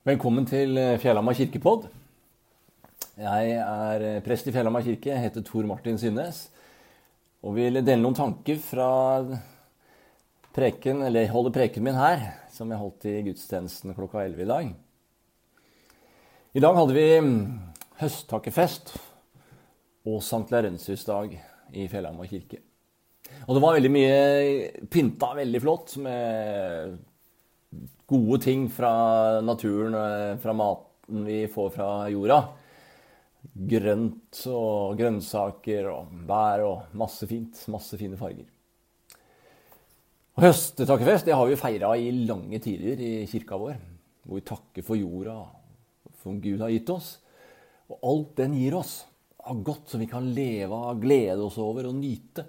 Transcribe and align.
Velkommen 0.00 0.46
til 0.48 0.78
eh, 0.80 0.94
Fjellhamar 0.96 1.36
kirkepodd. 1.36 1.82
Jeg 3.20 3.48
er 3.60 4.04
eh, 4.08 4.22
prest 4.24 4.46
i 4.48 4.52
Fjellhamar 4.54 4.80
kirke, 4.80 5.12
heter 5.12 5.42
Tor 5.44 5.66
Martin 5.68 5.98
Synnes. 6.00 6.38
Og 7.44 7.58
vil 7.58 7.76
dele 7.82 8.00
noen 8.00 8.16
tanker 8.16 8.56
fra 8.64 8.86
preken, 10.56 11.02
eller 11.04 11.28
holde 11.28 11.52
preken 11.52 11.84
min 11.84 12.00
her, 12.00 12.24
som 12.48 12.72
jeg 12.72 12.80
holdt 12.80 13.04
i 13.12 13.14
gudstjenesten 13.26 13.92
klokka 13.98 14.22
11 14.24 14.40
i 14.40 14.48
dag. 14.48 14.72
I 16.56 16.64
dag 16.64 16.80
hadde 16.80 16.96
vi 16.96 17.06
mm, 17.20 17.44
høsttakkefest 18.00 18.94
og 20.08 20.24
Sankt 20.24 20.56
Laurentius-dag 20.56 21.36
i 21.76 21.84
Fjellhamar 21.92 22.32
kirke. 22.32 22.62
Og 23.44 23.52
det 23.52 23.66
var 23.68 23.76
veldig 23.76 23.92
mye 23.92 24.18
pynta 24.88 25.34
veldig 25.44 25.64
flott 25.68 25.98
med 26.00 26.96
gode 28.10 28.40
ting 28.42 28.66
fra 28.72 29.40
naturen, 29.40 29.94
eh, 29.94 30.36
fra 30.42 30.52
maten 30.52 31.24
vi 31.26 31.46
får 31.48 31.70
fra 31.70 31.90
jorda. 32.10 32.40
Grønt 33.70 34.40
og 34.50 34.98
grønnsaker 34.98 35.88
og 35.90 36.10
bær 36.28 36.64
og 36.66 36.96
masse 36.98 37.26
fint. 37.30 37.62
Masse 37.72 37.98
fine 38.00 38.18
farger. 38.20 38.48
Og 40.36 40.44
Høstetakkefest 40.44 41.26
det 41.28 41.36
har 41.36 41.48
vi 41.48 41.58
feira 41.58 41.94
i 41.96 42.10
lange 42.26 42.60
tider 42.62 43.00
i 43.00 43.26
kirka 43.30 43.58
vår. 43.60 43.78
Hvor 44.26 44.38
vi 44.38 44.46
takker 44.46 44.84
for 44.84 44.98
jorda, 44.98 45.38
som 46.22 46.40
Gud 46.42 46.60
har 46.60 46.70
gitt 46.74 46.90
oss. 46.92 47.18
Og 47.90 47.98
alt 48.06 48.36
den 48.42 48.54
gir 48.58 48.76
oss 48.78 49.04
av 49.40 49.62
godt 49.64 49.90
som 49.90 50.02
vi 50.02 50.08
kan 50.10 50.28
leve 50.34 50.76
av, 50.76 51.00
glede 51.00 51.42
oss 51.42 51.58
over 51.58 51.88
og 51.88 51.96
nyte. 51.96 52.44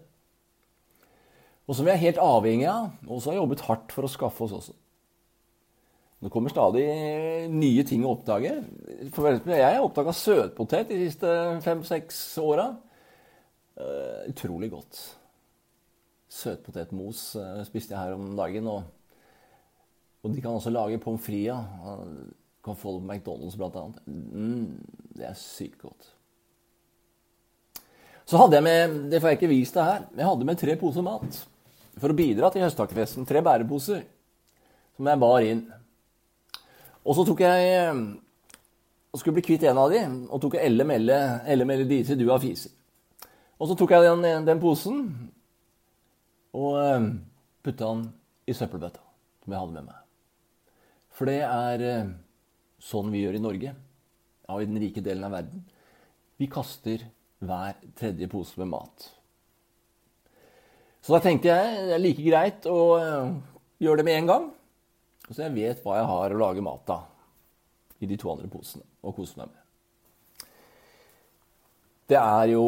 Og 1.67 1.77
som 1.77 1.87
vi 1.87 1.93
er 1.93 2.01
helt 2.01 2.19
avhengig 2.19 2.67
av, 2.67 2.91
og 3.07 3.21
som 3.21 3.31
har 3.31 3.39
jobbet 3.39 3.63
hardt 3.69 3.93
for 3.95 4.05
å 4.05 4.11
skaffe 4.11 4.43
oss 4.43 4.55
også. 4.57 4.75
Det 6.21 6.29
kommer 6.29 6.53
stadig 6.53 6.85
nye 7.49 7.83
ting 7.87 8.03
å 8.05 8.11
oppdage. 8.13 8.51
Jeg 9.01 9.61
har 9.65 9.81
oppdaga 9.81 10.13
søtpotet 10.13 10.91
de 10.91 10.99
siste 11.07 11.31
fem-seks 11.65 12.19
åra. 12.43 12.67
Uh, 13.73 14.29
utrolig 14.29 14.69
godt. 14.69 14.99
Søtpotetmos 16.29 17.23
uh, 17.41 17.63
spiste 17.65 17.95
jeg 17.95 18.03
her 18.03 18.13
om 18.19 18.35
dagen. 18.37 18.69
Og, 18.69 18.85
og 20.21 20.35
de 20.35 20.45
kan 20.45 20.53
også 20.53 20.73
lage 20.73 21.01
pommes 21.01 21.25
frites. 21.25 21.73
Uh, 21.81 22.29
kan 22.61 22.77
få 22.77 22.99
det 22.99 23.01
på 23.01 23.15
McDonald's 23.15 23.57
bl.a. 23.57 23.87
Mm, 24.05 24.77
det 25.17 25.25
er 25.25 25.37
sykt 25.41 25.81
godt. 25.81 26.11
Så 28.29 28.37
hadde 28.37 28.59
jeg 28.59 28.67
med 28.69 28.97
det 29.09 29.19
får 29.23 29.33
jeg 29.33 29.41
ikke 29.41 29.49
vist 29.55 29.75
deg 29.75 29.87
her, 29.87 30.03
jeg 30.13 30.27
hadde 30.29 30.45
med 30.47 30.59
tre 30.61 30.77
poser 30.77 31.03
mat. 31.03 31.45
For 31.97 32.13
å 32.13 32.15
bidra 32.15 32.53
til 32.53 32.61
høsttakkefesten. 32.63 33.25
Tre 33.27 33.41
bæreposer 33.43 34.05
som 34.95 35.09
jeg 35.09 35.19
bar 35.25 35.47
inn. 35.49 35.65
Og 37.01 37.17
så 37.17 37.25
tok 37.25 37.41
jeg 37.43 37.69
eh, 37.73 38.01
og 39.11 39.19
skulle 39.19 39.39
bli 39.39 39.45
kvitt 39.45 39.65
en 39.67 39.79
av 39.81 39.91
de, 39.91 40.01
og 40.29 40.41
tok 40.43 40.59
Elle 40.61 40.85
Melle, 40.87 41.17
Elle 41.49 41.67
Melle 41.67 41.87
Disi, 41.89 42.15
du 42.15 42.27
har 42.29 42.41
fiser. 42.43 42.73
Og 43.61 43.69
så 43.69 43.77
tok 43.77 43.93
jeg 43.93 44.07
den, 44.07 44.45
den 44.47 44.61
posen 44.61 45.01
og 46.57 46.77
eh, 46.79 47.07
putta 47.65 47.89
den 47.91 48.05
i 48.49 48.55
søppelbøtta 48.57 49.03
som 49.41 49.53
jeg 49.53 49.61
hadde 49.63 49.75
med 49.79 49.89
meg. 49.89 49.97
For 51.11 51.29
det 51.29 51.41
er 51.45 51.85
eh, 51.87 52.13
sånn 52.81 53.11
vi 53.13 53.25
gjør 53.25 53.37
i 53.37 53.43
Norge, 53.43 53.73
ja, 53.73 54.53
i 54.57 54.69
den 54.69 54.79
rike 54.81 55.03
delen 55.05 55.25
av 55.27 55.35
verden. 55.35 55.65
Vi 56.41 56.49
kaster 56.51 57.03
hver 57.41 57.77
tredje 57.97 58.29
pose 58.29 58.57
med 58.61 58.71
mat. 58.71 59.09
Så 61.01 61.15
da 61.15 61.21
tenkte 61.23 61.49
jeg 61.49 61.85
det 61.89 61.95
er 61.97 62.01
like 62.01 62.25
greit 62.25 62.65
å 62.69 62.81
gjøre 63.81 64.01
det 64.01 64.05
med 64.05 64.19
en 64.19 64.29
gang. 64.29 64.49
Så 65.31 65.45
jeg 65.45 65.55
vet 65.55 65.83
hva 65.83 65.97
jeg 65.99 66.09
har 66.09 66.33
å 66.33 66.39
lage 66.41 66.63
mat 66.63 66.91
av 66.91 68.01
i 68.03 68.09
de 68.09 68.17
to 68.19 68.31
andre 68.31 68.49
posene, 68.51 68.83
og 69.05 69.15
kose 69.15 69.37
meg 69.39 69.51
med. 69.51 70.47
Det 72.11 72.17
er 72.19 72.49
jo 72.51 72.65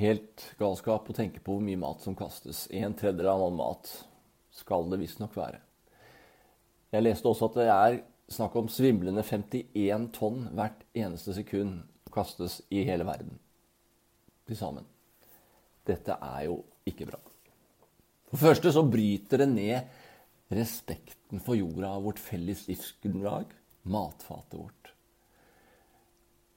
helt 0.00 0.46
galskap 0.60 1.10
å 1.10 1.16
tenke 1.16 1.42
på 1.42 1.56
hvor 1.56 1.64
mye 1.64 1.80
mat 1.80 2.00
som 2.00 2.16
kastes. 2.16 2.64
En 2.72 2.94
tredjedel 2.96 3.28
av 3.28 3.42
all 3.44 3.56
mat 3.58 3.90
skal 4.54 4.88
det 4.88 5.00
visstnok 5.02 5.34
være. 5.36 5.60
Jeg 6.92 7.04
leste 7.04 7.28
også 7.28 7.50
at 7.50 7.58
det 7.58 7.68
er 7.72 7.98
snakk 8.32 8.56
om 8.56 8.70
svimlende 8.72 9.24
51 9.26 10.08
tonn 10.16 10.46
hvert 10.56 10.86
eneste 10.96 11.34
sekund 11.36 11.82
kastes 12.12 12.60
i 12.72 12.84
hele 12.88 13.04
verden 13.08 13.36
til 14.48 14.56
sammen. 14.56 14.86
Dette 15.88 16.16
er 16.16 16.46
jo 16.46 16.60
ikke 16.88 17.08
bra. 17.10 17.20
For 18.30 18.38
det 18.38 18.46
første 18.46 18.72
så 18.72 18.84
bryter 18.88 19.42
det 19.42 19.50
ned 19.52 20.00
respekten 20.56 21.42
for 21.42 21.58
jorda, 21.58 21.94
vårt 22.02 22.20
felles 22.22 22.66
livsgrunnlag, 22.68 23.52
matfatet 23.82 24.58
vårt. 24.58 24.92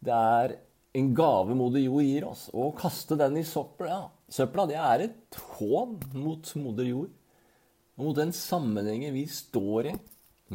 Det 0.06 0.14
er 0.14 0.56
en 0.96 1.12
gave 1.18 1.56
moder 1.58 1.84
jord 1.84 2.06
gir 2.06 2.28
oss. 2.30 2.48
Å 2.54 2.70
kaste 2.78 3.18
den 3.20 3.40
i 3.40 3.46
søpla, 3.48 4.06
søpla 4.32 4.68
det 4.70 4.78
er 4.80 5.06
et 5.08 5.40
hån 5.58 5.98
mot 6.16 6.52
moder 6.62 6.92
jord. 6.92 7.14
Og 7.96 8.10
mot 8.10 8.18
den 8.18 8.34
sammenhengen 8.36 9.16
vi 9.16 9.26
står 9.32 9.92
i 9.92 9.96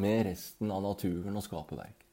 med 0.01 0.27
resten 0.29 0.71
av 0.73 0.85
naturen 0.85 1.37
og 1.37 1.45
skaperverk. 1.45 2.07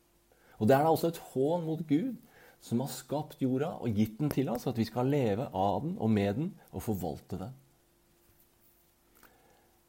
Og 0.57 0.67
det 0.67 0.75
er 0.75 0.85
da 0.85 0.91
også 0.93 1.11
et 1.11 1.21
hån 1.33 1.67
mot 1.67 1.83
Gud, 1.87 2.15
som 2.63 2.81
har 2.81 2.89
skapt 2.89 3.43
jorda 3.43 3.75
og 3.77 3.95
gitt 3.95 4.17
den 4.19 4.31
til 4.33 4.49
oss, 4.49 4.65
at 4.67 4.79
vi 4.79 4.87
skal 4.87 5.11
leve 5.11 5.45
av 5.53 5.83
den 5.83 5.97
og 6.01 6.09
med 6.11 6.39
den 6.39 6.49
og 6.71 6.83
forvalte 6.87 7.39
den. 7.43 7.53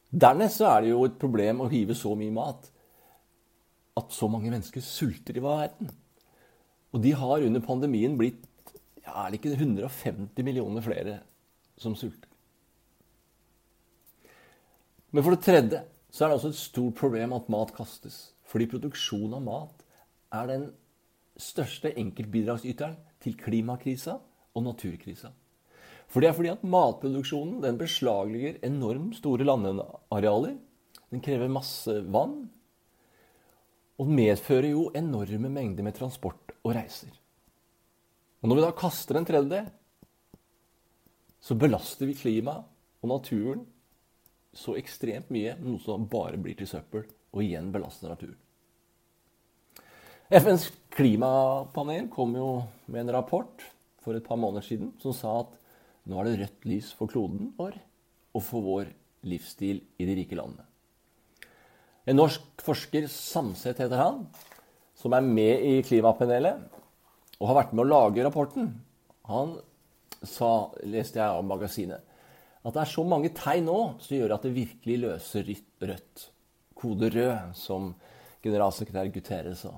Dernest 0.09 0.61
så 0.61 0.71
er 0.73 0.85
det 0.85 0.93
jo 0.93 1.05
et 1.05 1.19
problem 1.21 1.65
å 1.65 1.71
hive 1.73 1.97
så 1.97 2.15
mye 2.17 2.33
mat 2.33 2.71
at 3.99 4.15
så 4.15 4.29
mange 4.31 4.51
mennesker 4.51 4.85
sulter 4.85 5.37
i 5.37 5.43
verden. 5.45 5.91
Og 6.95 7.03
de 7.05 7.13
har 7.19 7.45
under 7.45 7.65
pandemien 7.65 8.17
blitt 8.17 8.45
ja, 9.03 9.13
er 9.25 9.31
det 9.31 9.41
ikke 9.41 9.57
150 9.57 10.45
millioner 10.47 10.85
flere 10.85 11.19
som 11.81 11.97
sulter. 11.97 12.29
Men 15.13 15.25
for 15.25 15.35
det 15.35 15.45
tredje 15.45 15.83
så 16.13 16.25
er 16.25 16.31
det 16.31 16.39
også 16.39 16.53
et 16.53 16.61
stort 16.61 16.97
problem 17.01 17.35
at 17.37 17.49
mat 17.53 17.73
kastes. 17.77 18.33
Fordi 18.49 18.69
produksjon 18.71 19.37
av 19.37 19.45
mat 19.45 19.85
er 20.37 20.49
den 20.49 20.67
største 21.39 21.93
enkeltbidragsyteren 22.01 22.97
til 23.23 23.37
klimakrisa 23.39 24.19
og 24.55 24.65
naturkrisa. 24.65 25.31
For 26.09 26.25
det 26.25 26.31
er 26.31 26.37
fordi 26.37 26.53
at 26.55 26.65
matproduksjonen 26.65 27.61
den 27.65 27.79
beslaglegger 27.81 28.63
enormt 28.67 29.19
store 29.21 29.45
landarealer. 29.45 30.57
Den 31.13 31.25
krever 31.25 31.53
masse 31.53 31.99
vann. 32.09 32.47
Og 33.99 34.09
den 34.09 34.17
medfører 34.17 34.71
jo 34.71 34.89
enorme 34.97 35.51
mengder 35.53 35.85
med 35.85 35.97
transport 35.99 36.55
og 36.63 36.73
reiser. 36.77 37.13
Og 38.41 38.49
når 38.49 38.59
vi 38.59 38.65
da 38.65 38.75
kaster 38.79 39.19
en 39.19 39.27
tredjedel, 39.29 39.69
så 41.43 41.57
belaster 41.59 42.09
vi 42.09 42.17
klimaet 42.19 42.67
og 43.03 43.13
naturen 43.13 43.65
så 44.59 44.75
ekstremt 44.79 45.29
mye, 45.35 45.55
noe 45.61 45.79
som 45.83 46.09
bare 46.11 46.39
blir 46.41 46.57
til 46.59 46.69
søppel, 46.71 47.05
og 47.35 47.45
igjen 47.45 47.71
belaster 47.75 48.11
naturen. 48.11 48.39
FNs 50.29 50.69
klimapanel 50.93 52.09
kom 52.13 52.35
jo 52.37 52.49
med 52.87 53.05
en 53.05 53.15
rapport 53.17 53.63
for 54.03 54.17
et 54.17 54.25
par 54.25 54.41
måneder 54.41 54.65
siden 54.67 54.91
som 55.01 55.15
sa 55.17 55.39
at 55.45 55.55
nå 56.09 56.19
er 56.21 56.29
det 56.29 56.39
rødt 56.41 56.67
lys 56.71 56.91
for 56.97 57.11
kloden 57.11 57.53
vår 57.59 57.77
og 58.37 58.45
for 58.45 58.65
vår 58.65 58.91
livsstil 59.29 59.83
i 59.99 60.07
de 60.09 60.17
rike 60.21 60.37
landene. 60.39 60.65
En 62.09 62.17
norsk 62.17 62.65
forsker, 62.65 63.09
Samset 63.13 63.83
heter 63.83 64.01
han, 64.01 64.23
som 64.97 65.13
er 65.13 65.25
med 65.25 65.65
i 65.69 65.75
klimapanelet 65.85 66.63
og 67.39 67.51
har 67.51 67.59
vært 67.61 67.75
med 67.75 67.85
å 67.85 67.91
lage 67.91 68.25
rapporten, 68.25 68.71
han 69.29 69.59
sa, 70.25 70.71
leste 70.89 71.21
jeg 71.21 71.29
av 71.29 71.45
magasinet, 71.47 72.01
at 72.65 72.75
det 72.75 72.83
er 72.83 72.91
så 72.91 73.05
mange 73.07 73.31
tegn 73.37 73.69
nå 73.69 73.79
som 74.03 74.17
gjør 74.17 74.35
at 74.35 74.47
det 74.47 74.57
virkelig 74.57 74.97
løser 75.05 75.53
rødt. 75.85 76.25
Kode 76.79 77.11
rød, 77.13 77.55
som 77.59 77.93
generalsekretær 78.45 79.11
Guterres 79.13 79.63
sa. 79.67 79.75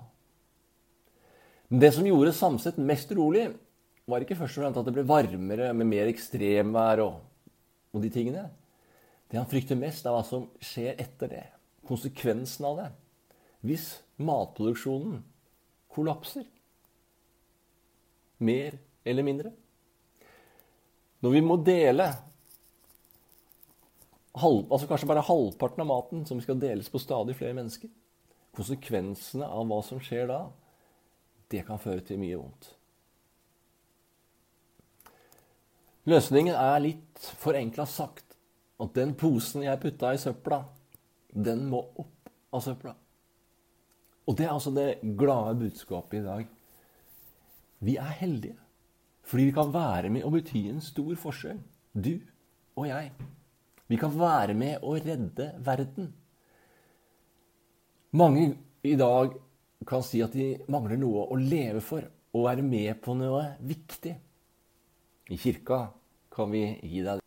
Men 1.70 1.82
det 1.84 1.92
som 1.96 2.06
gjorde 2.06 2.34
Samset 2.36 2.80
mest 2.82 3.12
rolig, 3.16 3.48
var 4.10 4.24
ikke 4.24 4.38
først 4.38 4.58
og 4.58 4.64
fremst 4.64 4.80
at 4.80 4.88
det 4.88 4.94
ble 4.96 5.06
varmere 5.08 5.70
med 5.76 5.88
mer 5.88 6.10
ekstremvær 6.10 7.02
og, 7.04 7.20
og 7.94 8.04
de 8.04 8.10
tingene. 8.12 8.48
Det 9.30 9.38
han 9.38 9.48
frykter 9.50 9.78
mest, 9.78 10.06
er 10.06 10.14
hva 10.14 10.24
som 10.26 10.48
skjer 10.62 10.98
etter 10.98 11.30
det. 11.30 11.44
Konsekvensen 11.86 12.66
av 12.66 12.80
det. 12.80 12.88
Hvis 13.66 13.86
matproduksjonen 14.20 15.20
kollapser. 15.94 16.46
Mer 18.40 18.78
eller 19.04 19.26
mindre. 19.26 19.52
Når 21.20 21.34
vi 21.36 21.42
må 21.44 21.58
dele 21.60 22.06
halv, 24.40 24.66
altså 24.70 24.88
kanskje 24.88 25.08
bare 25.10 25.26
halvparten 25.26 25.84
av 25.84 25.90
maten 25.90 26.22
som 26.28 26.40
skal 26.40 26.60
deles 26.62 26.88
på 26.88 27.00
stadig 27.02 27.34
flere 27.36 27.56
mennesker 27.58 27.90
Konsekvensene 28.56 29.46
av 29.46 29.68
hva 29.70 29.76
som 29.86 30.00
skjer 30.02 30.24
da, 30.26 30.40
det 31.54 31.62
kan 31.68 31.78
føre 31.78 32.02
til 32.02 32.18
mye 32.18 32.38
vondt. 32.40 32.72
Løsningen 36.10 36.56
er 36.56 36.80
litt 36.82 37.26
forenkla 37.38 37.84
sagt 37.86 38.34
at 38.80 38.94
den 38.96 39.12
posen 39.18 39.62
jeg 39.62 39.78
putta 39.82 40.14
i 40.14 40.18
søpla, 40.18 40.64
den 41.30 41.66
må 41.70 41.84
opp 42.00 42.30
av 42.56 42.64
søpla. 42.64 42.94
Og 44.26 44.38
det 44.38 44.46
er 44.46 44.54
altså 44.54 44.72
det 44.74 44.88
glade 45.18 45.58
budskapet 45.60 46.18
i 46.18 46.24
dag. 46.24 46.48
Vi 47.84 47.94
er 48.00 48.16
heldige 48.22 48.58
fordi 49.30 49.44
vi 49.46 49.54
kan 49.54 49.70
være 49.70 50.08
med 50.10 50.24
og 50.26 50.32
bety 50.34 50.64
en 50.72 50.80
stor 50.82 51.12
forskjell. 51.22 51.60
Du 51.94 52.16
og 52.74 52.88
jeg. 52.88 53.12
Vi 53.86 53.98
kan 54.00 54.16
være 54.18 54.56
med 54.58 54.82
og 54.82 55.06
redde 55.06 55.46
verden. 55.62 56.08
Mange 58.18 58.48
i 58.82 58.96
dag 58.98 59.36
kan 59.86 60.02
si 60.02 60.24
at 60.24 60.34
de 60.34 60.56
mangler 60.66 60.98
noe 60.98 61.28
å 61.30 61.38
leve 61.38 61.78
for, 61.84 62.02
og 62.34 62.48
være 62.48 62.66
med 62.66 62.98
på 63.04 63.14
noe 63.18 63.44
viktig. 63.62 64.16
I 65.30 65.38
kirka 65.38 65.84
kan 66.32 66.52
vi 66.52 66.64
gi 66.82 67.02
deg 67.02 67.18
det. 67.18 67.26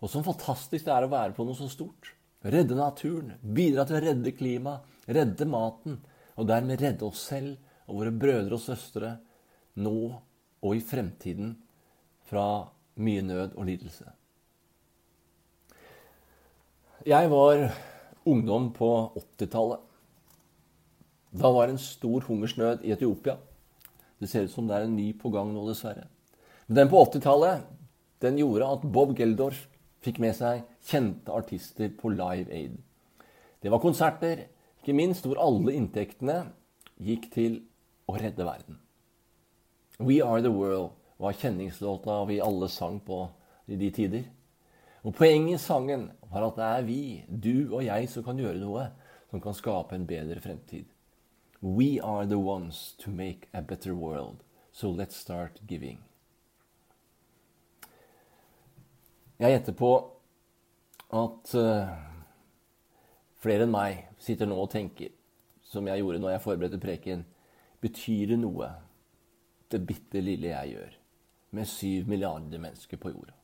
Og 0.00 0.08
så 0.08 0.22
fantastisk 0.24 0.86
det 0.86 0.94
er 0.94 1.04
å 1.04 1.12
være 1.12 1.36
på 1.36 1.44
noe 1.44 1.58
så 1.58 1.68
stort. 1.68 2.14
Redde 2.40 2.76
naturen, 2.76 3.34
bidra 3.42 3.84
til 3.84 3.98
å 3.98 4.04
redde 4.06 4.32
klimaet, 4.32 4.86
redde 5.04 5.44
maten, 5.48 5.98
og 6.40 6.48
dermed 6.48 6.80
redde 6.80 7.04
oss 7.04 7.26
selv 7.28 7.58
og 7.90 7.98
våre 8.00 8.14
brødre 8.16 8.56
og 8.56 8.62
søstre 8.64 9.10
nå 9.82 9.96
og 10.60 10.72
i 10.76 10.80
fremtiden 10.84 11.52
fra 12.30 12.46
mye 13.00 13.24
nød 13.26 13.58
og 13.58 13.68
lidelse. 13.68 14.06
Jeg 17.08 17.30
var 17.32 17.66
ungdom 18.28 18.70
på 18.76 18.90
80-tallet. 19.38 19.80
Da 21.30 21.50
var 21.54 21.66
det 21.66 21.76
en 21.76 21.82
stor 21.82 22.26
hungersnød 22.26 22.84
i 22.84 22.92
Etiopia. 22.92 23.36
Det 24.20 24.28
ser 24.28 24.44
ut 24.44 24.52
som 24.52 24.66
det 24.68 24.76
er 24.76 24.86
en 24.88 24.96
ny 24.96 25.12
på 25.16 25.30
gang 25.32 25.52
nå, 25.54 25.62
dessverre. 25.68 26.08
Men 26.66 26.82
den 26.82 26.90
på 26.92 27.04
80-tallet 27.06 27.66
den 28.20 28.38
gjorde 28.40 28.68
at 28.68 28.86
Bob 28.92 29.14
Geldorf 29.16 29.62
fikk 30.04 30.20
med 30.20 30.36
seg 30.36 30.64
kjente 30.86 31.32
artister 31.32 31.92
på 31.96 32.12
Live 32.12 32.52
Aid. 32.52 32.76
Det 33.60 33.72
var 33.72 33.82
konserter, 33.82 34.46
ikke 34.80 34.96
minst, 34.96 35.26
hvor 35.28 35.40
alle 35.40 35.74
inntektene 35.76 36.42
gikk 37.00 37.28
til 37.32 37.58
å 38.08 38.16
redde 38.20 38.44
verden. 38.44 38.78
We 40.00 40.20
Are 40.24 40.40
The 40.40 40.52
World 40.52 40.96
var 41.20 41.36
kjenningslåta 41.36 42.22
vi 42.28 42.40
alle 42.40 42.68
sang 42.72 43.00
på 43.04 43.26
i 43.68 43.76
de 43.76 43.90
tider. 43.92 44.24
Og 45.02 45.14
Poenget 45.16 45.56
i 45.56 45.62
sangen 45.62 46.10
var 46.30 46.44
at 46.44 46.58
det 46.58 46.66
er 46.66 46.82
vi, 46.84 47.02
du 47.28 47.74
og 47.74 47.84
jeg, 47.84 48.08
som 48.12 48.24
kan 48.26 48.38
gjøre 48.38 48.60
noe 48.60 48.90
som 49.30 49.40
kan 49.40 49.54
skape 49.54 49.94
en 49.94 50.06
bedre 50.06 50.40
fremtid. 50.40 50.84
We 51.62 52.00
are 52.02 52.26
the 52.26 52.38
ones 52.38 52.94
to 52.98 53.10
make 53.10 53.48
a 53.52 53.62
better 53.62 53.94
world, 53.94 54.42
so 54.72 54.90
let's 54.90 55.16
start 55.16 55.60
giving. 55.66 56.00
Jeg 59.38 59.50
gjetter 59.50 59.72
på 59.72 59.92
at 61.16 61.54
uh, 61.56 61.92
flere 63.40 63.64
enn 63.64 63.72
meg 63.72 64.04
sitter 64.20 64.48
nå 64.48 64.58
og 64.60 64.70
tenker, 64.72 65.14
som 65.64 65.86
jeg 65.88 66.02
gjorde 66.02 66.20
når 66.20 66.34
jeg 66.34 66.44
forberedte 66.44 66.82
preken, 66.82 67.24
betyr 67.80 68.34
det 68.34 68.40
noe, 68.42 68.68
det 69.70 69.84
bitte 69.86 70.20
lille 70.20 70.50
jeg 70.50 70.74
gjør, 70.74 70.96
med 71.56 71.70
syv 71.70 72.10
milliarder 72.10 72.60
mennesker 72.60 73.00
på 73.00 73.14
jorda? 73.14 73.39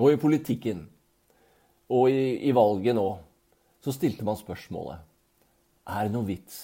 Og 0.00 0.14
i 0.14 0.20
politikken 0.20 0.86
og 1.92 2.08
i, 2.08 2.48
i 2.48 2.52
valget 2.56 2.96
nå 2.96 3.08
så 3.80 3.92
stilte 3.94 4.24
man 4.26 4.38
spørsmålet 4.38 5.00
Er 5.88 6.06
det 6.06 6.14
noen 6.14 6.28
vits 6.28 6.60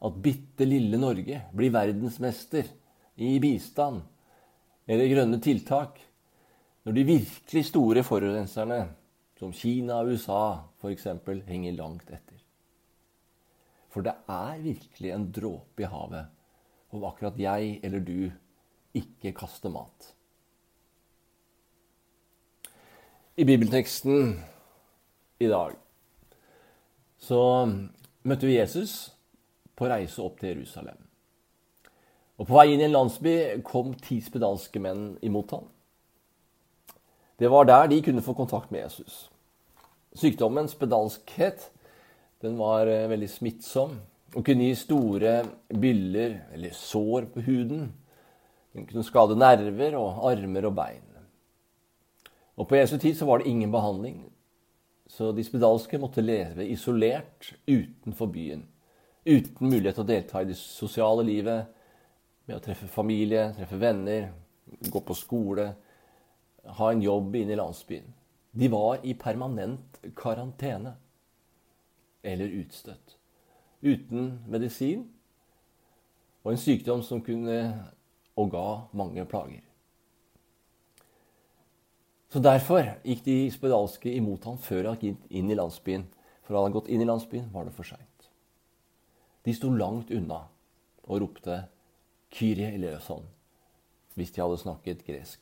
at 0.00 0.20
bitte 0.24 0.64
lille 0.64 0.96
Norge 1.00 1.42
blir 1.56 1.74
verdensmester 1.74 2.68
i 3.20 3.34
bistand 3.42 4.00
eller 4.88 5.12
grønne 5.12 5.40
tiltak? 5.44 5.98
Når 6.84 6.96
de 6.96 7.04
virkelig 7.04 7.66
store 7.68 8.02
forurenserne, 8.02 8.78
som 9.36 9.52
Kina 9.52 9.98
og 10.00 10.14
USA 10.14 10.62
f.eks., 10.80 11.04
henger 11.46 11.76
langt 11.76 12.08
etter. 12.08 12.38
For 13.92 14.06
det 14.06 14.14
er 14.30 14.62
virkelig 14.64 15.12
en 15.12 15.26
dråpe 15.34 15.84
i 15.84 15.90
havet 15.90 16.96
om 16.96 17.04
akkurat 17.04 17.36
jeg 17.38 17.76
eller 17.84 18.04
du 18.04 18.30
ikke 18.96 19.34
kaster 19.36 19.72
mat. 19.72 20.14
I 23.40 23.44
bibelteksten 23.44 24.34
i 25.38 25.46
dag 25.48 25.72
så 27.24 27.38
møtte 28.28 28.44
vi 28.44 28.58
Jesus 28.58 29.14
på 29.80 29.88
reise 29.88 30.20
opp 30.20 30.42
til 30.42 30.50
Jerusalem. 30.50 30.98
Og 32.36 32.44
På 32.50 32.58
vei 32.58 32.66
inn 32.74 32.84
i 32.84 32.84
en 32.90 32.92
landsby 32.98 33.32
kom 33.64 33.94
ti 33.96 34.18
spedalske 34.20 34.82
menn 34.84 35.14
imot 35.24 35.56
ham. 35.56 35.64
Det 37.40 37.48
var 37.48 37.64
der 37.64 37.88
de 37.88 38.02
kunne 38.04 38.26
få 38.28 38.36
kontakt 38.36 38.68
med 38.74 38.84
Jesus. 38.84 39.30
Sykdommen 40.12 40.68
spedalskhet 40.68 41.70
den 42.44 42.60
var 42.60 42.92
eh, 42.92 43.08
veldig 43.08 43.32
smittsom 43.38 44.02
og 44.34 44.42
kunne 44.44 44.68
gi 44.68 44.76
store 44.84 45.38
byller 45.72 46.42
eller 46.52 46.76
sår 46.76 47.32
på 47.32 47.48
huden. 47.48 47.88
Den 48.76 48.84
kunne 48.84 49.08
skade 49.08 49.40
nerver 49.40 49.96
og 49.96 50.26
armer 50.28 50.68
og 50.68 50.76
bein. 50.76 51.06
Og 52.60 52.68
På 52.68 52.76
Jesu 52.76 52.98
tid 52.98 53.16
så 53.16 53.24
var 53.26 53.40
det 53.40 53.48
ingen 53.48 53.72
behandling, 53.72 54.18
så 55.08 55.32
de 55.32 55.44
spedalske 55.44 55.98
måtte 55.98 56.20
leve 56.20 56.66
isolert 56.68 57.54
utenfor 57.66 58.28
byen. 58.28 58.66
Uten 59.24 59.70
mulighet 59.70 59.96
til 59.96 60.04
å 60.04 60.10
delta 60.10 60.42
i 60.42 60.48
det 60.50 60.58
sosiale 60.60 61.24
livet, 61.24 61.70
med 62.44 62.58
å 62.58 62.62
treffe 62.64 62.88
familie, 62.90 63.48
treffe 63.56 63.78
venner, 63.80 64.28
gå 64.92 65.00
på 65.00 65.16
skole 65.16 65.70
ha 66.64 66.92
en 66.92 67.02
jobb 67.02 67.36
inne 67.36 67.52
i 67.52 67.56
landsbyen. 67.56 68.14
De 68.50 68.68
var 68.68 68.98
i 69.06 69.14
permanent 69.14 70.00
karantene 70.16 70.94
eller 72.22 72.56
utstøtt. 72.60 73.16
Uten 73.80 74.40
medisin 74.50 75.06
og 76.44 76.52
en 76.52 76.60
sykdom 76.60 77.04
som 77.06 77.22
kunne 77.24 77.60
og 78.36 78.52
ga 78.52 78.66
mange 78.96 79.24
plager. 79.28 79.64
Så 82.30 82.38
Derfor 82.38 82.86
gikk 83.02 83.24
de 83.24 83.50
spedalske 83.50 84.12
imot 84.14 84.44
ham 84.46 84.58
før 84.62 84.92
han 84.92 85.00
gikk 85.02 85.24
inn 85.34 85.50
i 85.50 85.58
landsbyen. 85.58 86.06
For 86.44 86.54
hadde 86.54 86.70
han 86.70 86.76
gått 86.78 86.90
inn 86.90 87.02
i 87.02 87.08
landsbyen, 87.08 87.50
var 87.52 87.66
det 87.66 87.74
for 87.74 87.86
seint. 87.86 88.30
De 89.46 89.54
sto 89.54 89.70
langt 89.70 90.10
unna 90.14 90.44
og 91.04 91.20
ropte 91.22 91.64
'Kyrie 92.30 92.74
eleison' 92.74 93.26
hvis 94.14 94.30
de 94.30 94.42
hadde 94.42 94.58
snakket 94.58 95.04
gresk. 95.06 95.40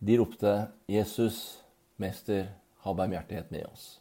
De 0.00 0.18
ropte 0.18 0.68
'Jesus, 0.88 1.64
mester, 1.96 2.46
ha 2.78 2.92
barmhjertighet 2.92 3.50
med 3.50 3.66
oss'. 3.66 4.00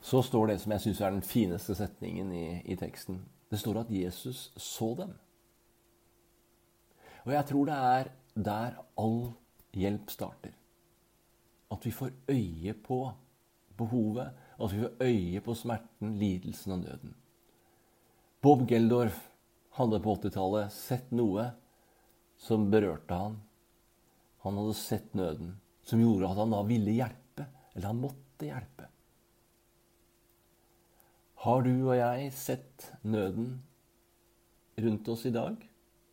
Så 0.00 0.22
står 0.22 0.46
det 0.46 0.60
som 0.60 0.72
jeg 0.72 0.80
syns 0.80 1.00
er 1.00 1.10
den 1.10 1.22
fineste 1.22 1.74
setningen 1.74 2.32
i, 2.32 2.62
i, 2.64 2.76
teksten. 2.76 3.24
Det 3.50 3.58
står 3.58 3.80
at 3.80 3.90
Jesus 3.90 4.52
så 4.56 4.94
dem. 4.94 5.14
Og 7.26 7.34
jeg 7.34 7.46
tror 7.48 7.66
det 7.66 7.76
er 7.76 8.10
der 8.46 8.76
all 9.02 9.20
hjelp 9.74 10.10
starter. 10.14 10.54
At 11.74 11.82
vi 11.82 11.90
får 11.90 12.12
øye 12.30 12.74
på 12.86 13.00
behovet, 13.76 14.30
at 14.56 14.72
vi 14.72 14.82
får 14.84 15.02
øye 15.02 15.40
på 15.42 15.54
smerten, 15.54 16.14
lidelsen 16.20 16.76
og 16.76 16.84
nøden. 16.84 17.16
Bob 18.40 18.62
Geldorf 18.70 19.18
hadde 19.76 20.00
på 20.00 20.14
80-tallet 20.14 20.72
sett 20.72 21.10
noe 21.10 21.50
som 22.38 22.70
berørte 22.70 23.18
han. 23.18 23.40
Han 24.46 24.60
hadde 24.60 24.78
sett 24.78 25.14
nøden, 25.18 25.56
som 25.82 26.00
gjorde 26.00 26.30
at 26.30 26.38
han 26.44 26.54
da 26.54 26.62
ville 26.68 26.94
hjelpe, 26.94 27.48
eller 27.74 27.90
han 27.90 28.04
måtte 28.04 28.46
hjelpe. 28.46 28.86
Har 31.46 31.62
du 31.66 31.72
og 31.74 31.96
jeg 31.98 32.30
sett 32.34 32.92
nøden 33.02 33.56
rundt 34.78 35.08
oss 35.10 35.26
i 35.26 35.34
dag, 35.34 35.56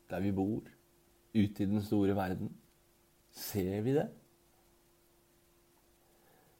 der 0.09 0.23
vi 0.23 0.33
bor, 0.35 0.63
ute 1.33 1.63
i 1.63 1.69
den 1.69 1.81
store 1.83 2.15
verden? 2.15 2.51
Ser 3.33 3.81
vi 3.81 3.95
det? 3.95 4.07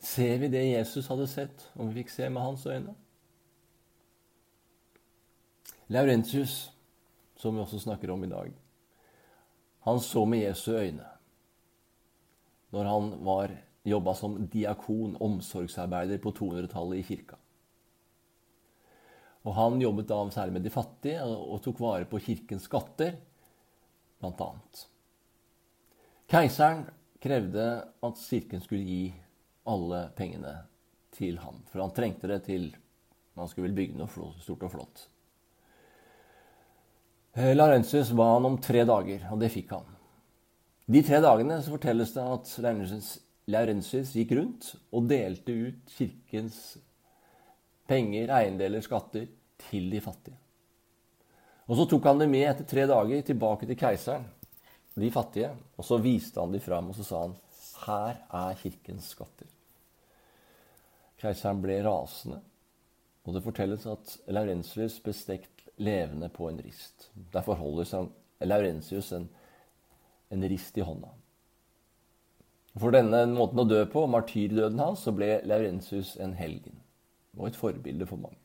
Ser 0.03 0.37
vi 0.41 0.49
det 0.51 0.65
Jesus 0.65 1.07
hadde 1.07 1.27
sett, 1.31 1.67
om 1.79 1.89
vi 1.89 2.01
fikk 2.01 2.11
se 2.11 2.27
med 2.29 2.43
hans 2.43 2.65
øyne? 2.67 2.95
Laurentius, 5.93 6.73
som 7.37 7.55
vi 7.55 7.63
også 7.63 7.79
snakker 7.79 8.11
om 8.11 8.23
i 8.23 8.31
dag, 8.31 8.51
han 9.83 9.99
så 9.99 10.25
med 10.25 10.45
Jesu 10.45 10.71
øyne 10.71 11.09
når 12.73 12.87
han 12.89 13.09
var 13.21 13.51
jobba 13.85 14.13
som 14.17 14.37
diakon, 14.49 15.17
omsorgsarbeider, 15.21 16.17
på 16.23 16.31
200-tallet 16.33 17.03
i 17.03 17.05
kirka. 17.05 17.37
Og 19.43 19.53
Han 19.55 19.81
jobbet 19.81 20.07
da 20.07 20.17
særlig 20.31 20.53
med 20.53 20.63
de 20.63 20.71
fattige 20.71 21.21
og 21.21 21.61
tok 21.61 21.81
vare 21.83 22.07
på 22.09 22.21
kirkens 22.23 22.65
skatter, 22.69 23.17
bl.a. 24.23 24.49
Keiseren 26.31 26.85
krevde 27.23 27.67
at 27.83 28.23
kirken 28.23 28.63
skulle 28.63 28.87
gi 28.87 29.03
alle 29.69 30.07
pengene 30.17 30.55
til 31.13 31.37
ham, 31.43 31.61
for 31.69 31.83
han 31.83 31.93
trengte 31.95 32.31
det 32.31 32.41
til 32.47 32.71
han 33.35 33.49
skulle 33.49 33.71
vel 33.71 33.77
bygge 33.77 33.97
noe 33.97 34.31
stort 34.41 34.65
og 34.67 34.73
flott. 34.75 35.07
Eh, 37.33 37.55
Laurentius 37.55 38.11
ba 38.13 38.27
han 38.35 38.45
om 38.45 38.59
tre 38.61 38.83
dager, 38.85 39.25
og 39.33 39.39
det 39.41 39.49
fikk 39.53 39.73
han. 39.73 39.87
De 40.85 41.01
tre 41.05 41.17
dagene 41.23 41.57
så 41.63 41.73
fortelles 41.73 42.13
det 42.13 42.25
at 42.35 42.51
Laurentius 43.49 44.13
gikk 44.13 44.35
rundt 44.37 44.69
og 44.93 45.07
delte 45.09 45.55
ut 45.55 45.95
kirkens 45.97 46.59
penger, 47.89 48.29
eiendeler, 48.29 48.83
skatter 48.85 49.25
til 49.65 49.89
de 49.91 50.01
fattige. 50.03 50.37
Og 51.67 51.77
Så 51.77 51.85
tok 51.87 52.03
han 52.09 52.19
det 52.19 52.27
med 52.27 52.43
etter 52.49 52.67
tre 52.67 52.85
dager 52.89 53.21
tilbake 53.23 53.67
til 53.67 53.79
keiseren, 53.79 54.25
de 54.99 55.11
fattige. 55.11 55.53
Og 55.77 55.85
så 55.87 55.97
viste 55.97 56.41
han 56.41 56.51
de 56.51 56.59
fram, 56.59 56.89
og 56.89 56.95
så 56.95 57.03
sa 57.03 57.21
han, 57.21 57.35
'Her 57.85 58.15
er 58.31 58.55
kirkens 58.55 59.15
skatter'. 59.15 59.51
Keiseren 61.17 61.61
ble 61.61 61.79
rasende, 61.83 62.41
og 63.25 63.33
det 63.33 63.43
fortelles 63.43 63.85
at 63.85 64.17
Laurentius 64.27 64.99
ble 64.99 65.13
stekt 65.13 65.63
levende 65.77 66.29
på 66.29 66.49
en 66.49 66.59
rist. 66.59 67.09
Derfor 67.33 67.53
holder 67.53 68.07
Laurentius 68.41 69.11
en, 69.11 69.29
en 70.29 70.43
rist 70.43 70.77
i 70.77 70.81
hånda. 70.81 71.07
For 72.75 72.91
denne 72.91 73.25
måten 73.29 73.61
å 73.61 73.67
dø 73.69 73.85
på, 73.85 74.05
martyrdøden 74.09 74.79
hans, 74.81 75.05
så 75.05 75.13
ble 75.15 75.37
Laurentius 75.45 76.15
en 76.19 76.33
helgen 76.33 76.79
og 77.37 77.47
et 77.47 77.57
forbilde 77.57 78.05
for 78.09 78.21
mange. 78.21 78.42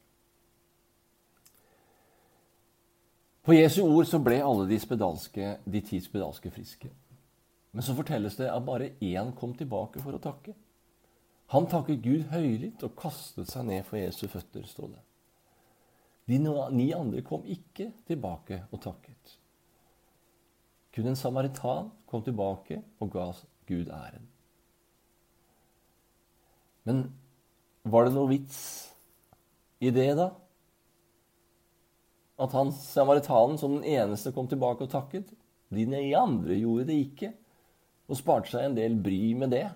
På 3.49 3.55
Jesu 3.57 3.79
ord 3.81 4.05
så 4.05 4.19
ble 4.21 4.43
alle 4.45 4.67
de, 4.69 4.77
spedalske, 4.77 5.55
de 5.65 5.81
ti 5.81 5.97
spedalske 6.05 6.51
friske. 6.53 6.91
Men 7.73 7.85
så 7.85 7.95
fortelles 7.97 8.35
det 8.37 8.51
at 8.53 8.65
bare 8.67 8.91
én 9.01 9.31
kom 9.39 9.55
tilbake 9.57 10.03
for 10.05 10.13
å 10.13 10.21
takke. 10.21 10.53
Han 11.55 11.65
takket 11.73 12.03
Gud 12.05 12.27
høylytt 12.29 12.83
og 12.85 12.93
kastet 13.01 13.49
seg 13.49 13.65
ned 13.65 13.87
for 13.89 13.97
Jesu 13.97 14.27
føtter, 14.29 14.67
står 14.69 14.91
det. 14.93 15.01
De 16.29 16.37
ni 16.77 16.91
andre 16.93 17.23
kom 17.25 17.47
ikke 17.49 17.87
tilbake 18.11 18.67
og 18.69 18.83
takket. 18.85 19.39
Kun 20.93 21.09
en 21.09 21.17
samaritan 21.17 21.89
kom 22.05 22.27
tilbake 22.27 22.83
og 23.01 23.15
ga 23.15 23.31
Gud 23.71 23.89
æren. 23.89 24.29
Men 26.85 27.01
var 27.89 28.05
det 28.05 28.13
noe 28.13 28.29
vits 28.29 28.61
i 29.81 29.89
det, 29.89 30.11
da? 30.21 30.35
At 32.39 32.55
han 32.55 32.71
samaritanen 32.73 33.59
som 33.59 33.75
den 33.77 33.85
eneste 33.85 34.33
kom 34.33 34.49
tilbake 34.51 34.87
og 34.87 34.93
takket? 34.93 35.33
De 35.75 35.85
andre 36.17 36.57
gjorde 36.57 36.87
det 36.89 36.97
ikke, 37.03 37.33
og 38.09 38.17
sparte 38.17 38.53
seg 38.53 38.69
en 38.69 38.79
del 38.79 38.95
bry 39.05 39.35
med 39.37 39.53
det. 39.53 39.67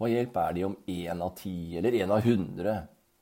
Hva 0.00 0.08
hjelp 0.08 0.38
er 0.40 0.54
det 0.56 0.64
om 0.64 0.78
én 0.88 1.20
av 1.20 1.34
ti 1.36 1.76
eller 1.76 1.98
én 1.98 2.14
av 2.14 2.24
hundre 2.24 2.78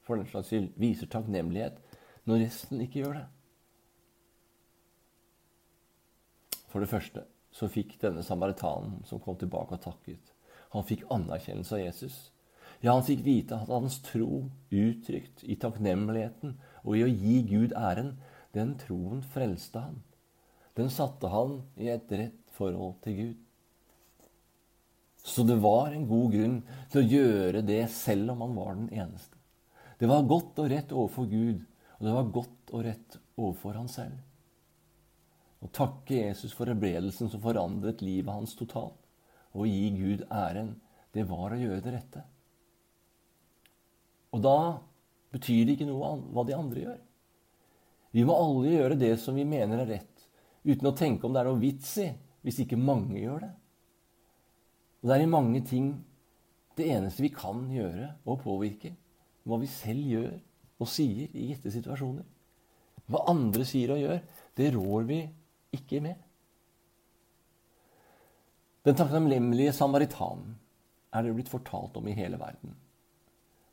for 0.06 0.20
den 0.20 0.28
slags 0.30 0.52
skyld 0.52 0.76
viser 0.78 1.10
takknemlighet 1.10 1.80
når 2.28 2.44
resten 2.44 2.84
ikke 2.84 3.02
gjør 3.02 3.18
det? 3.18 3.26
For 6.68 6.84
det 6.84 6.90
første 6.92 7.24
så 7.50 7.66
fikk 7.72 7.96
denne 7.98 8.22
samaritanen 8.22 9.00
som 9.08 9.18
kom 9.24 9.34
tilbake 9.40 9.74
og 9.74 9.82
takket, 9.82 10.34
han 10.70 10.86
fikk 10.86 11.06
anerkjennelse 11.10 11.74
av 11.74 11.82
Jesus. 11.82 12.18
Ja, 12.78 12.92
han 12.92 13.02
fikk 13.02 13.24
vite 13.26 13.56
at 13.58 13.72
hans 13.72 13.98
tro, 14.04 14.44
uttrykt 14.70 15.42
i 15.42 15.56
takknemligheten 15.58 16.54
og 16.88 16.96
i 16.96 17.04
å 17.04 17.10
gi 17.12 17.42
Gud 17.50 17.74
æren, 17.76 18.14
den 18.56 18.72
troen 18.80 19.20
frelste 19.34 19.82
han. 19.84 19.98
Den 20.78 20.88
satte 20.94 21.28
han 21.28 21.60
i 21.76 21.90
et 21.92 22.08
rett 22.16 22.54
forhold 22.56 22.96
til 23.04 23.18
Gud. 23.18 23.36
Så 25.28 25.44
det 25.44 25.58
var 25.60 25.92
en 25.92 26.06
god 26.08 26.32
grunn 26.32 26.60
til 26.88 27.02
å 27.02 27.08
gjøre 27.12 27.62
det 27.66 27.82
selv 27.92 28.32
om 28.32 28.46
han 28.46 28.54
var 28.56 28.78
den 28.78 28.88
eneste. 28.96 29.36
Det 29.98 30.08
var 30.08 30.28
godt 30.30 30.60
og 30.62 30.70
rett 30.70 30.94
overfor 30.94 31.26
Gud, 31.28 31.60
og 31.98 32.06
det 32.06 32.14
var 32.14 32.32
godt 32.38 32.72
og 32.72 32.84
rett 32.86 33.18
overfor 33.36 33.76
han 33.76 33.90
selv. 33.90 34.16
Å 35.58 35.68
takke 35.74 36.20
Jesus 36.20 36.54
for 36.54 36.70
helbredelsen 36.70 37.30
som 37.32 37.42
forandret 37.42 38.04
livet 38.06 38.30
hans 38.30 38.54
totalt, 38.56 39.00
og 39.58 39.66
gi 39.66 39.90
Gud 39.96 40.22
æren, 40.30 40.76
det 41.12 41.26
var 41.26 41.52
å 41.52 41.58
gjøre 41.58 41.82
det 41.82 41.94
rette. 41.96 42.22
Og 44.36 44.44
da 44.44 44.58
betyr 45.34 45.66
det 45.66 45.76
ikke 45.76 45.88
noe 45.88 46.14
hva 46.32 46.44
de 46.46 46.56
andre 46.56 46.84
gjør. 46.86 46.98
Vi 48.16 48.24
må 48.24 48.36
alle 48.38 48.72
gjøre 48.72 48.98
det 49.00 49.12
som 49.20 49.36
vi 49.36 49.44
mener 49.48 49.82
er 49.82 49.90
rett, 49.98 50.26
uten 50.64 50.88
å 50.88 50.96
tenke 50.96 51.26
om 51.26 51.34
det 51.34 51.42
er 51.42 51.50
noe 51.50 51.60
vits 51.62 51.96
i 52.02 52.08
hvis 52.46 52.62
ikke 52.64 52.78
mange 52.80 53.18
gjør 53.20 53.42
det. 53.44 53.50
Og 55.02 55.10
det 55.10 55.16
er 55.16 55.24
i 55.24 55.30
mange 55.30 55.60
ting 55.66 55.90
det 56.78 56.86
eneste 56.94 57.24
vi 57.24 57.32
kan 57.34 57.66
gjøre 57.72 58.12
og 58.24 58.40
påvirke, 58.44 58.94
hva 59.44 59.58
vi 59.60 59.68
selv 59.70 60.12
gjør 60.14 60.32
og 60.78 60.90
sier 60.90 61.34
i 61.34 61.48
gitte 61.50 61.72
situasjoner. 61.74 62.24
Hva 63.08 63.24
andre 63.32 63.64
sier 63.66 63.94
og 63.94 64.02
gjør, 64.02 64.18
det 64.58 64.72
rår 64.74 65.06
vi 65.08 65.20
ikke 65.74 66.00
med. 66.04 66.16
Den 68.86 68.96
takknemlige 68.96 69.74
samaritanen 69.76 70.54
er 71.12 71.24
det 71.24 71.34
blitt 71.36 71.50
fortalt 71.50 71.96
om 71.98 72.06
i 72.08 72.16
hele 72.16 72.38
verden. 72.40 72.76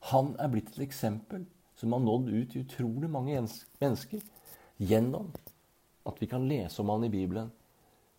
Han 0.00 0.34
er 0.38 0.50
blitt 0.52 0.72
et 0.74 0.82
eksempel 0.86 1.46
som 1.76 1.92
har 1.92 2.00
nådd 2.00 2.28
ut 2.32 2.50
til 2.52 2.64
utrolig 2.64 3.10
mange 3.10 3.36
mennesker 3.80 4.22
gjennom 4.78 5.32
at 6.06 6.20
vi 6.20 6.28
kan 6.30 6.48
lese 6.48 6.82
om 6.82 6.88
han 6.88 7.04
i 7.04 7.12
Bibelen. 7.12 7.50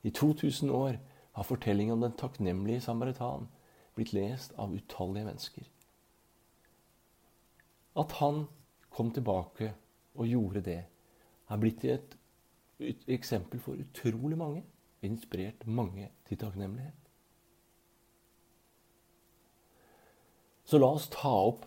I 0.03 0.11
2000 0.11 0.69
år 0.71 0.99
har 1.31 1.43
fortellingen 1.43 1.93
om 1.93 2.01
den 2.01 2.17
takknemlige 2.17 2.81
samaritan 2.81 3.47
blitt 3.95 4.13
lest 4.13 4.53
av 4.57 4.73
utallige 4.73 5.25
mennesker. 5.25 5.65
At 7.97 8.11
han 8.21 8.45
kom 8.89 9.11
tilbake 9.13 9.73
og 10.17 10.27
gjorde 10.27 10.61
det, 10.61 10.81
har 11.45 11.57
blitt 11.61 11.85
et, 11.85 12.17
eksempel 13.07 13.59
for 13.59 13.79
utrolig 13.81 14.37
mange. 14.37 14.63
Inspirert 15.01 15.65
mange 15.65 16.09
til 16.27 16.37
takknemlighet. 16.37 17.06
Så 20.67 20.77
la 20.77 20.89
oss 20.91 21.07
ta 21.07 21.31
opp 21.31 21.63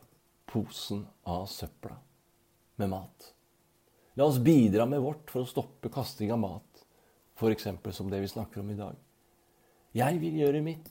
posen 0.50 1.07
av 1.25 1.47
søpla 1.49 1.97
med 2.76 2.90
mat. 2.92 3.30
La 4.21 4.26
oss 4.28 4.38
bidra 4.45 4.85
med 4.87 5.00
vårt 5.00 5.30
for 5.33 5.40
å 5.40 5.49
stoppe 5.49 5.88
kasting 5.88 6.33
av 6.35 6.42
mat, 6.42 6.83
f.eks. 7.40 7.69
som 7.97 8.11
det 8.12 8.21
vi 8.21 8.28
snakker 8.28 8.61
om 8.61 8.75
i 8.75 8.76
dag. 8.76 8.99
Jeg 9.97 10.21
vil 10.21 10.37
gjøre 10.42 10.61
mitt 10.66 10.90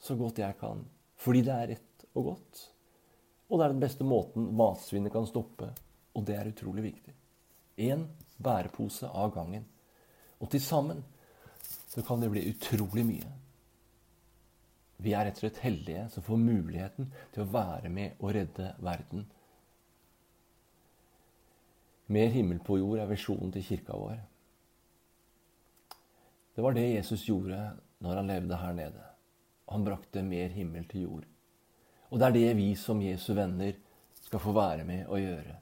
så 0.00 0.16
godt 0.16 0.40
jeg 0.40 0.56
kan, 0.56 0.86
fordi 1.20 1.42
det 1.44 1.52
er 1.52 1.70
rett 1.74 2.06
og 2.14 2.30
godt. 2.30 2.62
Og 3.50 3.58
det 3.58 3.66
er 3.66 3.74
den 3.74 3.84
beste 3.84 4.08
måten 4.08 4.48
matsvinnet 4.56 5.12
kan 5.12 5.28
stoppe, 5.28 5.68
og 6.16 6.24
det 6.24 6.38
er 6.38 6.48
utrolig 6.54 6.86
viktig. 6.86 7.12
Én 7.76 8.06
bærepose 8.40 9.12
av 9.12 9.34
gangen. 9.36 9.68
Og 10.40 10.48
til 10.48 10.64
sammen 10.64 11.04
så 11.90 12.00
kan 12.06 12.24
det 12.24 12.32
bli 12.32 12.48
utrolig 12.54 13.04
mye. 13.04 13.36
Vi 15.00 15.14
er 15.16 15.24
rett 15.26 15.38
og 15.38 15.44
slett 15.44 15.62
heldige 15.64 16.06
som 16.12 16.24
får 16.24 16.40
muligheten 16.40 17.08
til 17.34 17.44
å 17.44 17.52
være 17.52 17.90
med 17.92 18.18
og 18.20 18.34
redde 18.36 18.74
verden. 18.84 19.24
Mer 22.10 22.32
himmel 22.34 22.58
på 22.66 22.80
jord 22.80 22.98
er 23.00 23.08
visjonen 23.10 23.52
til 23.54 23.64
kirka 23.64 23.96
vår. 23.96 24.18
Det 26.54 26.64
var 26.64 26.74
det 26.76 26.88
Jesus 26.90 27.22
gjorde 27.28 27.60
når 28.02 28.18
han 28.18 28.32
levde 28.32 28.58
her 28.60 28.74
nede. 28.76 29.04
Han 29.70 29.86
brakte 29.86 30.24
mer 30.26 30.50
himmel 30.52 30.84
til 30.90 31.06
jord. 31.06 31.26
Og 32.10 32.18
det 32.18 32.26
er 32.26 32.36
det 32.36 32.56
vi 32.58 32.72
som 32.76 33.00
Jesu 33.00 33.30
venner 33.38 33.76
skal 34.20 34.42
få 34.42 34.52
være 34.56 34.84
med 34.84 35.06
å 35.06 35.20
gjøre. 35.20 35.56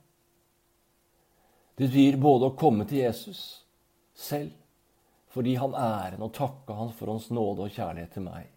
Det 1.78 1.87
betyr 1.87 2.16
både 2.18 2.49
å 2.49 2.57
komme 2.59 2.88
til 2.88 3.04
Jesus 3.04 3.42
selv, 4.18 4.50
fordi 5.30 5.54
han 5.61 5.76
æren 5.78 6.25
og 6.25 6.33
takke 6.35 6.75
han 6.75 6.90
for 6.97 7.12
hans 7.12 7.28
nåde 7.30 7.68
og 7.68 7.76
kjærlighet 7.76 8.16
til 8.16 8.25
meg. 8.25 8.49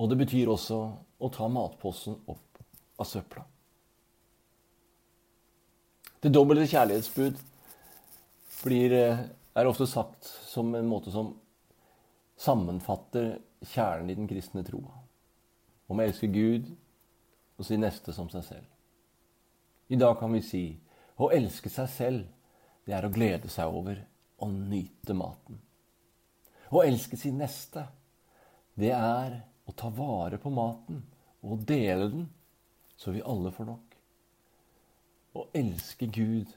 Og 0.00 0.08
det 0.08 0.16
betyr 0.22 0.48
også 0.48 0.78
å 1.20 1.28
ta 1.32 1.48
matposen 1.52 2.16
opp 2.32 2.60
av 3.00 3.08
søpla. 3.08 3.44
Det 6.20 6.32
dobbelte 6.32 6.68
kjærlighetsbud 6.68 7.36
blir, 8.64 8.92
eh, 8.92 9.20
er 9.56 9.66
ofte 9.66 9.86
sagt 9.86 10.24
som 10.24 10.74
en 10.74 10.88
måte 10.88 11.12
som 11.12 11.34
sammenfatter 12.36 13.40
kjernen 13.64 14.10
i 14.10 14.14
den 14.14 14.28
kristne 14.28 14.64
troa. 14.64 15.02
Om 15.88 15.98
å 15.98 16.06
elske 16.06 16.32
Gud 16.32 16.76
og 17.58 17.64
si 17.64 17.76
neste 17.76 18.12
som 18.12 18.28
seg 18.28 18.44
selv. 18.44 18.66
I 19.90 19.96
dag 19.96 20.18
kan 20.18 20.32
vi 20.32 20.40
si 20.40 20.80
å 21.18 21.30
elske 21.32 21.68
seg 21.68 21.88
selv, 21.88 22.26
det 22.86 22.94
er 22.94 23.04
å 23.04 23.12
glede 23.12 23.48
seg 23.48 23.68
over 23.68 24.06
og 24.40 24.52
nyte 24.52 25.12
maten. 25.12 25.60
Å 26.70 26.84
elske 26.84 27.16
sin 27.16 27.38
neste, 27.38 27.86
det 28.78 28.92
er 28.92 29.42
å 29.70 29.76
ta 29.76 29.90
vare 29.94 30.38
på 30.42 30.50
maten 30.52 31.02
og 31.46 31.64
dele 31.66 32.10
den, 32.12 32.26
så 33.00 33.14
vi 33.14 33.22
alle 33.24 33.52
får 33.54 33.70
nok. 33.70 33.96
Å 35.38 35.46
elske 35.56 36.10
Gud 36.10 36.50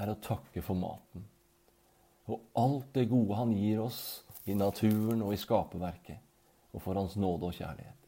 er 0.00 0.10
å 0.10 0.18
takke 0.24 0.64
for 0.64 0.78
maten. 0.78 1.26
Og 2.30 2.40
alt 2.58 2.92
det 2.96 3.10
gode 3.10 3.36
han 3.36 3.52
gir 3.54 3.82
oss, 3.84 4.22
i 4.44 4.56
naturen 4.58 5.20
og 5.22 5.36
i 5.36 5.38
skaperverket, 5.38 6.18
og 6.74 6.82
for 6.82 6.98
Hans 6.98 7.14
nåde 7.20 7.46
og 7.46 7.54
kjærlighet. 7.54 7.98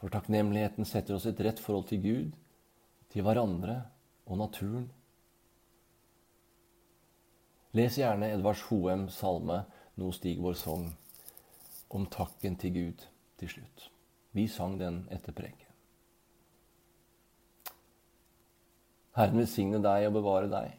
For 0.00 0.12
takknemligheten 0.12 0.88
setter 0.88 1.16
oss 1.16 1.26
i 1.26 1.34
et 1.34 1.42
rett 1.44 1.60
forhold 1.60 1.90
til 1.90 2.00
Gud, 2.04 2.30
til 3.12 3.26
hverandre 3.26 3.80
og 4.24 4.40
naturen. 4.40 4.86
Les 7.76 7.98
gjerne 7.98 8.30
Edvards 8.32 8.62
Hoem 8.70 9.08
salme 9.12 9.64
'Nå 9.96 10.12
stig 10.12 10.40
vår 10.40 10.56
sang' 10.56 10.92
om 11.90 12.06
takken 12.10 12.56
til 12.56 12.74
Gud 12.74 13.06
til 13.38 13.48
slutt. 13.48 13.90
Vi 14.32 14.46
sang 14.48 14.78
den 14.80 15.04
etter 15.12 15.32
preken. 15.32 15.62
Herren 19.16 19.38
velsigne 19.40 19.80
deg 19.80 20.08
og 20.08 20.18
bevare 20.18 20.48
deg. 20.52 20.74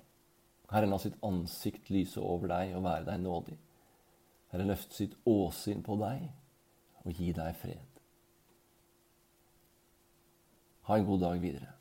Herren 0.70 0.92
la 0.94 1.00
sitt 1.02 1.16
ansikt 1.26 1.90
lyse 1.90 2.22
over 2.22 2.52
deg 2.52 2.76
og 2.78 2.84
være 2.86 3.08
deg 3.08 3.24
nådig. 3.24 3.56
Herren 4.52 4.70
løfte 4.70 4.96
sitt 4.96 5.16
åsyn 5.26 5.82
på 5.84 5.98
deg 6.02 6.28
og 7.04 7.18
gi 7.18 7.32
deg 7.34 7.56
fred. 7.58 8.04
Ha 10.88 11.00
en 11.00 11.08
god 11.08 11.24
dag 11.24 11.42
videre. 11.42 11.77